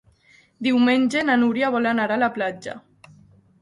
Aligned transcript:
Diumenge 0.67 1.23
na 1.29 1.37
Núria 1.43 1.71
vol 1.79 1.91
anar 1.93 2.11
a 2.17 2.21
la 2.27 2.35
platja. 2.39 2.79